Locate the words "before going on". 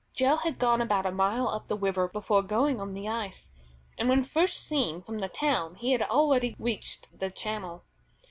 2.07-2.95